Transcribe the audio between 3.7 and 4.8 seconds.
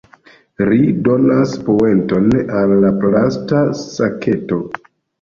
saketo.